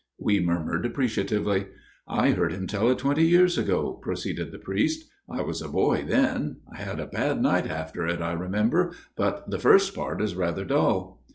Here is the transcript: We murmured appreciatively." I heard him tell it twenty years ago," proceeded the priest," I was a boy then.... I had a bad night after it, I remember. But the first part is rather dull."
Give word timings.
We 0.17 0.39
murmured 0.39 0.83
appreciatively." 0.87 1.67
I 2.07 2.31
heard 2.31 2.51
him 2.53 2.65
tell 2.65 2.89
it 2.89 2.97
twenty 2.97 3.23
years 3.23 3.55
ago," 3.55 3.99
proceeded 4.01 4.51
the 4.51 4.57
priest," 4.57 5.07
I 5.29 5.43
was 5.43 5.61
a 5.61 5.69
boy 5.69 6.03
then.... 6.07 6.61
I 6.73 6.77
had 6.77 6.99
a 6.99 7.05
bad 7.05 7.39
night 7.39 7.67
after 7.67 8.07
it, 8.07 8.19
I 8.19 8.31
remember. 8.31 8.93
But 9.15 9.51
the 9.51 9.59
first 9.59 9.93
part 9.93 10.19
is 10.19 10.33
rather 10.33 10.65
dull." 10.65 11.21